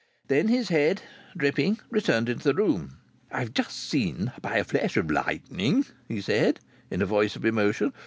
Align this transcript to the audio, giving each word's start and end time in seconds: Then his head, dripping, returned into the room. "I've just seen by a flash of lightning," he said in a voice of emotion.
Then 0.27 0.47
his 0.47 0.69
head, 0.69 1.03
dripping, 1.37 1.79
returned 1.91 2.27
into 2.27 2.43
the 2.45 2.55
room. 2.55 2.97
"I've 3.31 3.53
just 3.53 3.77
seen 3.77 4.31
by 4.41 4.57
a 4.57 4.63
flash 4.63 4.97
of 4.97 5.11
lightning," 5.11 5.85
he 6.07 6.21
said 6.21 6.59
in 6.89 7.03
a 7.03 7.05
voice 7.05 7.35
of 7.35 7.45
emotion. 7.45 7.93